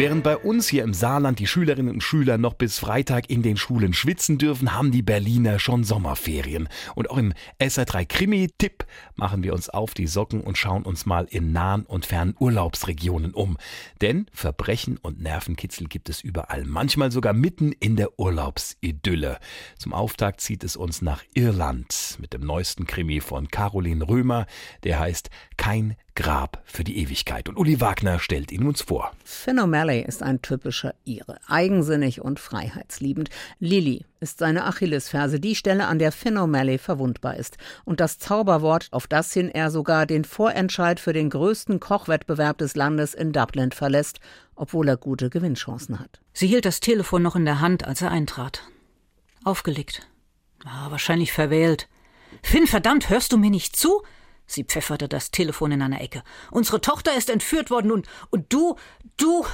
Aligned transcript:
Während 0.00 0.24
bei 0.24 0.38
uns 0.38 0.66
hier 0.66 0.82
im 0.82 0.94
Saarland 0.94 1.40
die 1.40 1.46
Schülerinnen 1.46 1.92
und 1.92 2.00
Schüler 2.02 2.38
noch 2.38 2.54
bis 2.54 2.78
Freitag 2.78 3.28
in 3.28 3.42
den 3.42 3.58
Schulen 3.58 3.92
schwitzen 3.92 4.38
dürfen, 4.38 4.74
haben 4.74 4.92
die 4.92 5.02
Berliner 5.02 5.58
schon 5.58 5.84
Sommerferien. 5.84 6.70
Und 6.94 7.10
auch 7.10 7.18
im 7.18 7.34
SR3 7.60 8.06
Krimi-Tipp 8.06 8.86
machen 9.16 9.42
wir 9.42 9.52
uns 9.52 9.68
auf 9.68 9.92
die 9.92 10.06
Socken 10.06 10.40
und 10.40 10.56
schauen 10.56 10.84
uns 10.84 11.04
mal 11.04 11.26
in 11.28 11.52
nahen 11.52 11.84
und 11.84 12.06
fernen 12.06 12.34
Urlaubsregionen 12.38 13.34
um. 13.34 13.58
Denn 14.00 14.24
Verbrechen 14.32 14.96
und 14.96 15.20
Nervenkitzel 15.20 15.86
gibt 15.86 16.08
es 16.08 16.22
überall, 16.22 16.64
manchmal 16.64 17.12
sogar 17.12 17.34
mitten 17.34 17.72
in 17.72 17.96
der 17.96 18.18
Urlaubsidylle. 18.18 19.38
Zum 19.76 19.92
Auftakt 19.92 20.40
zieht 20.40 20.64
es 20.64 20.76
uns 20.76 21.02
nach 21.02 21.24
Irland 21.34 22.16
mit 22.18 22.32
dem 22.32 22.40
neuesten 22.40 22.86
Krimi 22.86 23.20
von 23.20 23.48
Caroline 23.48 24.08
Römer, 24.08 24.46
der 24.82 24.98
heißt 24.98 25.28
Kein 25.58 25.94
Grab 26.14 26.62
für 26.66 26.84
die 26.84 26.98
Ewigkeit. 26.98 27.48
Und 27.48 27.56
Uli 27.56 27.80
Wagner 27.80 28.18
stellt 28.18 28.52
ihn 28.52 28.66
uns 28.66 28.82
vor. 28.82 29.12
Finn 29.24 29.58
O'Malley 29.90 30.06
ist 30.06 30.22
ein 30.22 30.40
typischer 30.40 30.94
Ire, 31.04 31.38
eigensinnig 31.48 32.20
und 32.20 32.38
freiheitsliebend. 32.38 33.28
Lily 33.58 34.04
ist 34.20 34.38
seine 34.38 34.64
Achillesferse, 34.64 35.40
die 35.40 35.56
Stelle, 35.56 35.88
an 35.88 35.98
der 35.98 36.12
Finn 36.12 36.38
O'Malley 36.38 36.78
verwundbar 36.78 37.36
ist. 37.36 37.56
Und 37.84 37.98
das 37.98 38.18
Zauberwort, 38.18 38.86
auf 38.92 39.08
das 39.08 39.32
hin 39.32 39.48
er 39.48 39.72
sogar 39.72 40.06
den 40.06 40.24
Vorentscheid 40.24 41.00
für 41.00 41.12
den 41.12 41.28
größten 41.28 41.80
Kochwettbewerb 41.80 42.58
des 42.58 42.76
Landes 42.76 43.14
in 43.14 43.32
Dublin 43.32 43.72
verlässt, 43.72 44.20
obwohl 44.54 44.86
er 44.86 44.96
gute 44.96 45.28
Gewinnchancen 45.28 45.98
hat. 45.98 46.20
Sie 46.32 46.46
hielt 46.46 46.66
das 46.66 46.78
Telefon 46.78 47.22
noch 47.22 47.34
in 47.34 47.44
der 47.44 47.60
Hand, 47.60 47.84
als 47.84 48.00
er 48.00 48.12
eintrat. 48.12 48.62
Aufgelegt. 49.42 50.06
Ah, 50.64 50.90
wahrscheinlich 50.90 51.32
verwählt. 51.32 51.88
Finn, 52.42 52.68
verdammt, 52.68 53.10
hörst 53.10 53.32
du 53.32 53.38
mir 53.38 53.50
nicht 53.50 53.74
zu? 53.74 54.02
Sie 54.46 54.64
pfefferte 54.64 55.08
das 55.08 55.30
Telefon 55.32 55.72
in 55.72 55.82
einer 55.82 56.00
Ecke. 56.00 56.22
Unsere 56.50 56.80
Tochter 56.80 57.16
ist 57.16 57.30
entführt 57.30 57.70
worden 57.70 57.90
und, 57.90 58.06
und 58.30 58.52
du, 58.52 58.76
du. 59.16 59.44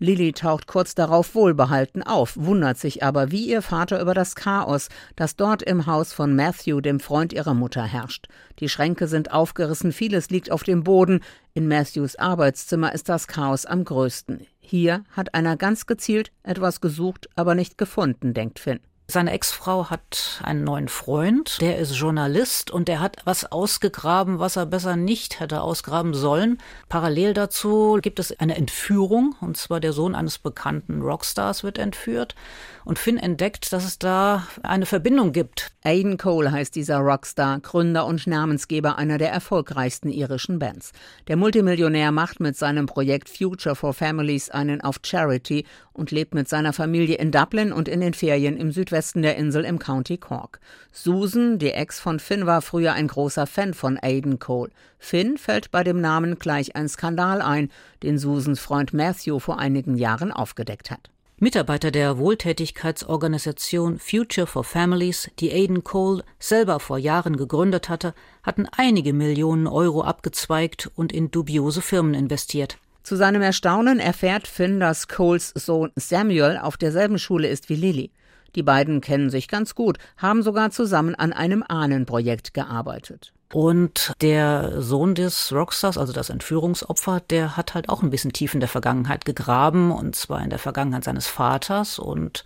Lilly 0.00 0.32
taucht 0.32 0.66
kurz 0.66 0.94
darauf 0.94 1.34
wohlbehalten 1.34 2.02
auf, 2.02 2.34
wundert 2.36 2.78
sich 2.78 3.02
aber 3.02 3.30
wie 3.30 3.44
ihr 3.44 3.60
Vater 3.60 4.00
über 4.00 4.14
das 4.14 4.34
Chaos, 4.34 4.88
das 5.14 5.36
dort 5.36 5.62
im 5.62 5.84
Haus 5.84 6.14
von 6.14 6.34
Matthew, 6.34 6.80
dem 6.80 7.00
Freund 7.00 7.34
ihrer 7.34 7.52
Mutter, 7.52 7.84
herrscht. 7.84 8.26
Die 8.60 8.70
Schränke 8.70 9.08
sind 9.08 9.30
aufgerissen, 9.30 9.92
vieles 9.92 10.30
liegt 10.30 10.50
auf 10.50 10.62
dem 10.62 10.84
Boden. 10.84 11.20
In 11.52 11.68
Matthews 11.68 12.16
Arbeitszimmer 12.16 12.94
ist 12.94 13.10
das 13.10 13.28
Chaos 13.28 13.66
am 13.66 13.84
größten. 13.84 14.46
Hier 14.58 15.04
hat 15.10 15.34
einer 15.34 15.56
ganz 15.56 15.84
gezielt 15.84 16.32
etwas 16.42 16.80
gesucht, 16.80 17.28
aber 17.36 17.54
nicht 17.54 17.76
gefunden, 17.76 18.32
denkt 18.32 18.58
Finn. 18.58 18.80
Seine 19.10 19.32
Ex-Frau 19.32 19.90
hat 19.90 20.40
einen 20.44 20.62
neuen 20.62 20.86
Freund, 20.86 21.60
der 21.60 21.78
ist 21.78 21.96
Journalist 21.96 22.70
und 22.70 22.86
der 22.86 23.00
hat 23.00 23.16
was 23.24 23.44
ausgegraben, 23.44 24.38
was 24.38 24.54
er 24.54 24.66
besser 24.66 24.94
nicht 24.94 25.40
hätte 25.40 25.62
ausgraben 25.62 26.14
sollen. 26.14 26.58
Parallel 26.88 27.34
dazu 27.34 27.98
gibt 28.00 28.20
es 28.20 28.38
eine 28.38 28.56
Entführung, 28.56 29.34
und 29.40 29.56
zwar 29.56 29.80
der 29.80 29.92
Sohn 29.92 30.14
eines 30.14 30.38
bekannten 30.38 31.02
Rockstars 31.02 31.64
wird 31.64 31.78
entführt. 31.78 32.36
Und 32.84 33.00
Finn 33.00 33.18
entdeckt, 33.18 33.72
dass 33.72 33.84
es 33.84 33.98
da 33.98 34.46
eine 34.62 34.86
Verbindung 34.86 35.32
gibt. 35.32 35.72
Aidan 35.82 36.16
Cole 36.16 36.52
heißt 36.52 36.74
dieser 36.76 36.98
Rockstar, 36.98 37.58
Gründer 37.60 38.06
und 38.06 38.28
Namensgeber 38.28 38.96
einer 38.96 39.18
der 39.18 39.32
erfolgreichsten 39.32 40.08
irischen 40.10 40.60
Bands. 40.60 40.92
Der 41.26 41.36
Multimillionär 41.36 42.12
macht 42.12 42.38
mit 42.38 42.56
seinem 42.56 42.86
Projekt 42.86 43.28
Future 43.28 43.74
for 43.74 43.92
Families 43.92 44.50
einen 44.50 44.80
auf 44.80 45.00
Charity 45.02 45.66
und 45.92 46.10
lebt 46.10 46.34
mit 46.34 46.48
seiner 46.48 46.72
Familie 46.72 47.16
in 47.16 47.32
Dublin 47.32 47.72
und 47.72 47.88
in 47.88 48.00
den 48.00 48.14
Ferien 48.14 48.56
im 48.56 48.72
Südwesten 48.72 48.99
der 49.22 49.36
Insel 49.36 49.64
im 49.64 49.78
County 49.78 50.18
Cork. 50.18 50.60
Susan, 50.92 51.58
die 51.58 51.72
Ex 51.72 51.98
von 51.98 52.20
Finn, 52.20 52.46
war 52.46 52.62
früher 52.62 52.92
ein 52.92 53.08
großer 53.08 53.46
Fan 53.46 53.74
von 53.74 53.98
Aidan 54.00 54.38
Cole. 54.38 54.70
Finn 54.98 55.38
fällt 55.38 55.70
bei 55.70 55.82
dem 55.82 56.00
Namen 56.00 56.38
gleich 56.38 56.76
ein 56.76 56.88
Skandal 56.88 57.42
ein, 57.42 57.70
den 58.02 58.18
Susans 58.18 58.60
Freund 58.60 58.92
Matthew 58.92 59.38
vor 59.38 59.58
einigen 59.58 59.96
Jahren 59.96 60.32
aufgedeckt 60.32 60.90
hat. 60.90 61.10
Mitarbeiter 61.38 61.90
der 61.90 62.18
Wohltätigkeitsorganisation 62.18 63.98
Future 63.98 64.46
for 64.46 64.62
Families, 64.62 65.30
die 65.38 65.50
Aidan 65.50 65.82
Cole 65.82 66.22
selber 66.38 66.80
vor 66.80 66.98
Jahren 66.98 67.38
gegründet 67.38 67.88
hatte, 67.88 68.12
hatten 68.42 68.66
einige 68.76 69.14
Millionen 69.14 69.66
Euro 69.66 70.02
abgezweigt 70.02 70.90
und 70.96 71.12
in 71.12 71.30
dubiose 71.30 71.80
Firmen 71.80 72.12
investiert. 72.12 72.76
Zu 73.02 73.16
seinem 73.16 73.40
Erstaunen 73.40 73.98
erfährt 73.98 74.46
Finn, 74.46 74.80
dass 74.80 75.08
Coles 75.08 75.52
Sohn 75.54 75.90
Samuel 75.96 76.58
auf 76.58 76.76
derselben 76.76 77.18
Schule 77.18 77.48
ist 77.48 77.70
wie 77.70 77.76
Lily. 77.76 78.10
Die 78.54 78.62
beiden 78.62 79.00
kennen 79.00 79.30
sich 79.30 79.48
ganz 79.48 79.74
gut, 79.74 79.98
haben 80.16 80.42
sogar 80.42 80.70
zusammen 80.70 81.14
an 81.14 81.32
einem 81.32 81.64
Ahnenprojekt 81.66 82.54
gearbeitet. 82.54 83.32
Und 83.52 84.12
der 84.20 84.80
Sohn 84.80 85.16
des 85.16 85.52
Rockstars, 85.52 85.98
also 85.98 86.12
das 86.12 86.30
Entführungsopfer, 86.30 87.20
der 87.30 87.56
hat 87.56 87.74
halt 87.74 87.88
auch 87.88 88.02
ein 88.02 88.10
bisschen 88.10 88.32
tief 88.32 88.54
in 88.54 88.60
der 88.60 88.68
Vergangenheit 88.68 89.24
gegraben, 89.24 89.90
und 89.90 90.14
zwar 90.14 90.42
in 90.42 90.50
der 90.50 90.60
Vergangenheit 90.60 91.04
seines 91.04 91.26
Vaters 91.26 91.98
und 91.98 92.44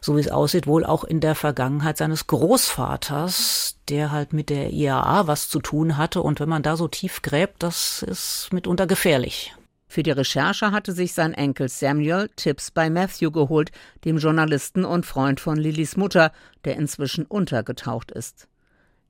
so 0.00 0.16
wie 0.16 0.20
es 0.20 0.30
aussieht, 0.30 0.68
wohl 0.68 0.86
auch 0.86 1.02
in 1.02 1.20
der 1.20 1.34
Vergangenheit 1.34 1.96
seines 1.96 2.28
Großvaters, 2.28 3.76
der 3.88 4.12
halt 4.12 4.32
mit 4.32 4.48
der 4.48 4.70
IAA 4.70 5.26
was 5.26 5.48
zu 5.48 5.58
tun 5.60 5.96
hatte. 5.96 6.22
Und 6.22 6.38
wenn 6.38 6.48
man 6.48 6.62
da 6.62 6.76
so 6.76 6.86
tief 6.86 7.22
gräbt, 7.22 7.62
das 7.62 8.02
ist 8.02 8.52
mitunter 8.52 8.86
gefährlich. 8.86 9.56
Für 9.88 10.02
die 10.02 10.10
Recherche 10.10 10.70
hatte 10.70 10.92
sich 10.92 11.14
sein 11.14 11.32
Enkel 11.32 11.68
Samuel 11.68 12.28
Tipps 12.36 12.70
bei 12.70 12.90
Matthew 12.90 13.30
geholt, 13.30 13.70
dem 14.04 14.18
Journalisten 14.18 14.84
und 14.84 15.06
Freund 15.06 15.40
von 15.40 15.56
Lillys 15.56 15.96
Mutter, 15.96 16.30
der 16.64 16.76
inzwischen 16.76 17.24
untergetaucht 17.24 18.10
ist. 18.10 18.48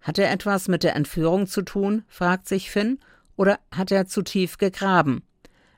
Hat 0.01 0.19
er 0.19 0.31
etwas 0.31 0.69
mit 0.69 0.85
der 0.85 0.95
Entführung 0.95 1.49
zu 1.49 1.63
tun? 1.63 2.05
fragt 2.09 2.47
sich 2.47 2.71
Finn. 2.71 3.01
Oder 3.37 3.59
hat 3.75 3.91
er 3.91 4.07
zu 4.07 4.23
tief 4.23 4.59
gegraben? 4.59 5.23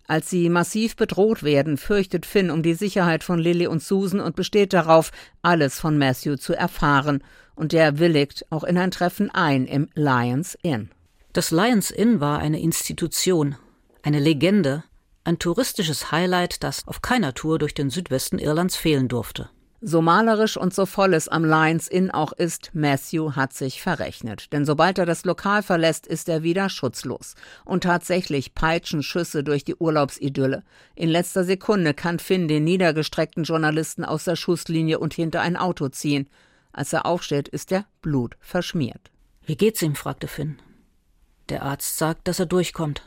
Als 0.06 0.28
sie 0.28 0.48
massiv 0.48 0.96
bedroht 0.96 1.42
werden, 1.42 1.76
fürchtet 1.76 2.26
Finn 2.26 2.50
um 2.50 2.62
die 2.62 2.74
Sicherheit 2.74 3.24
von 3.24 3.38
Lily 3.38 3.66
und 3.66 3.82
Susan 3.82 4.20
und 4.20 4.36
besteht 4.36 4.72
darauf, 4.72 5.12
alles 5.40 5.78
von 5.80 5.96
Matthew 5.96 6.36
zu 6.36 6.54
erfahren. 6.54 7.22
Und 7.54 7.72
der 7.72 7.98
willigt 7.98 8.44
auch 8.50 8.64
in 8.64 8.76
ein 8.76 8.90
Treffen 8.90 9.30
ein 9.30 9.66
im 9.66 9.88
Lions 9.94 10.58
Inn. 10.62 10.90
Das 11.32 11.50
Lions 11.50 11.90
Inn 11.90 12.20
war 12.20 12.40
eine 12.40 12.60
Institution, 12.60 13.56
eine 14.02 14.18
Legende, 14.18 14.82
ein 15.24 15.38
touristisches 15.38 16.10
Highlight, 16.12 16.62
das 16.62 16.86
auf 16.86 17.02
keiner 17.02 17.34
Tour 17.34 17.58
durch 17.58 17.74
den 17.74 17.90
Südwesten 17.90 18.38
Irlands 18.38 18.76
fehlen 18.76 19.08
durfte. 19.08 19.50
So 19.82 20.02
malerisch 20.02 20.58
und 20.58 20.74
so 20.74 20.84
voll 20.84 21.14
es 21.14 21.28
am 21.28 21.42
Lions 21.42 21.88
Inn 21.88 22.10
auch 22.10 22.32
ist, 22.32 22.70
Matthew 22.74 23.32
hat 23.32 23.54
sich 23.54 23.80
verrechnet. 23.80 24.52
Denn 24.52 24.66
sobald 24.66 24.98
er 24.98 25.06
das 25.06 25.24
Lokal 25.24 25.62
verlässt, 25.62 26.06
ist 26.06 26.28
er 26.28 26.42
wieder 26.42 26.68
schutzlos. 26.68 27.34
Und 27.64 27.84
tatsächlich 27.84 28.54
peitschen 28.54 29.02
Schüsse 29.02 29.42
durch 29.42 29.64
die 29.64 29.76
Urlaubsidylle. 29.76 30.64
In 30.96 31.08
letzter 31.08 31.44
Sekunde 31.44 31.94
kann 31.94 32.18
Finn 32.18 32.46
den 32.46 32.64
niedergestreckten 32.64 33.44
Journalisten 33.44 34.04
aus 34.04 34.24
der 34.24 34.36
Schusslinie 34.36 34.98
und 34.98 35.14
hinter 35.14 35.40
ein 35.40 35.56
Auto 35.56 35.88
ziehen. 35.88 36.28
Als 36.72 36.92
er 36.92 37.06
aufsteht, 37.06 37.48
ist 37.48 37.72
er 37.72 37.86
blutverschmiert. 38.02 39.10
Wie 39.46 39.56
geht's 39.56 39.80
ihm? 39.80 39.94
fragte 39.94 40.28
Finn. 40.28 40.58
Der 41.48 41.62
Arzt 41.62 41.96
sagt, 41.96 42.28
dass 42.28 42.38
er 42.38 42.46
durchkommt. 42.46 43.02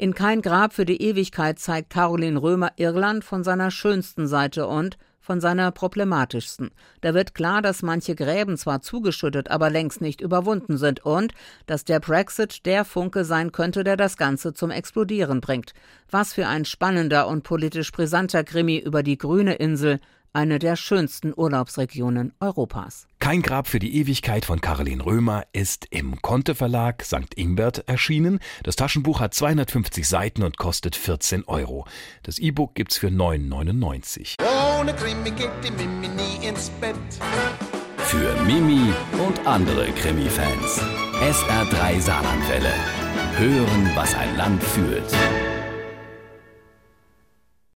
In 0.00 0.14
Kein 0.14 0.42
Grab 0.42 0.74
für 0.74 0.84
die 0.84 1.02
Ewigkeit 1.02 1.58
zeigt 1.58 1.90
Caroline 1.90 2.40
Römer 2.40 2.70
Irland 2.76 3.24
von 3.24 3.42
seiner 3.42 3.72
schönsten 3.72 4.28
Seite 4.28 4.68
und 4.68 4.96
von 5.18 5.40
seiner 5.40 5.72
problematischsten. 5.72 6.70
Da 7.00 7.14
wird 7.14 7.34
klar, 7.34 7.62
dass 7.62 7.82
manche 7.82 8.14
Gräben 8.14 8.56
zwar 8.56 8.80
zugeschüttet, 8.80 9.50
aber 9.50 9.70
längst 9.70 10.00
nicht 10.00 10.20
überwunden 10.20 10.78
sind 10.78 11.04
und 11.04 11.32
dass 11.66 11.84
der 11.84 11.98
Brexit 11.98 12.64
der 12.64 12.84
Funke 12.84 13.24
sein 13.24 13.50
könnte, 13.50 13.82
der 13.82 13.96
das 13.96 14.16
Ganze 14.16 14.54
zum 14.54 14.70
Explodieren 14.70 15.40
bringt. 15.40 15.74
Was 16.08 16.32
für 16.32 16.46
ein 16.46 16.64
spannender 16.64 17.26
und 17.26 17.42
politisch 17.42 17.90
brisanter 17.90 18.44
Krimi 18.44 18.78
über 18.78 19.02
die 19.02 19.18
grüne 19.18 19.56
Insel, 19.56 19.98
eine 20.32 20.58
der 20.58 20.76
schönsten 20.76 21.32
Urlaubsregionen 21.36 22.32
Europas. 22.40 23.06
Kein 23.18 23.42
Grab 23.42 23.66
für 23.66 23.78
die 23.78 23.96
Ewigkeit 23.96 24.44
von 24.44 24.60
Caroline 24.60 25.04
Römer 25.04 25.44
ist 25.52 25.86
im 25.90 26.22
Conte 26.22 26.54
Verlag 26.54 27.02
St. 27.04 27.34
Ingbert 27.36 27.88
erschienen. 27.88 28.38
Das 28.62 28.76
Taschenbuch 28.76 29.20
hat 29.20 29.34
250 29.34 30.08
Seiten 30.08 30.42
und 30.42 30.56
kostet 30.56 30.96
14 30.96 31.44
Euro. 31.44 31.86
Das 32.22 32.38
E-Book 32.38 32.74
gibt's 32.74 32.96
für 32.98 33.08
9,99. 33.08 34.36
Ohne 34.80 34.94
Krimi 34.94 35.30
geht 35.30 35.50
die 35.64 35.70
Mimi 35.70 36.08
nie 36.08 36.46
ins 36.46 36.70
Bett. 36.80 36.96
Für 37.98 38.34
Mimi 38.44 38.92
und 39.26 39.46
andere 39.46 39.86
Krimi-Fans. 39.92 40.80
SR3 41.20 42.00
Saarlandwelle. 42.00 42.72
Hören, 43.36 43.90
was 43.94 44.14
ein 44.14 44.36
Land 44.36 44.62
fühlt. 44.62 45.04